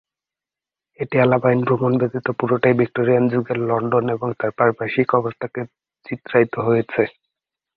এটি 0.99 1.15
আলপাইন 1.19 1.59
ভ্রমণ 1.67 1.93
ব্যতীত 2.01 2.27
পুরোটাই 2.39 2.75
ভিক্টোরিয়ান 2.81 3.23
যুগের 3.33 3.57
লন্ডন 3.69 4.05
এবং 4.15 4.29
এর 4.35 4.51
পারিপার্শ্বিক 4.59 5.09
অবস্থাকে 5.19 5.61
চিত্রায়িত 6.05 6.53
হয়েছে। 6.67 7.01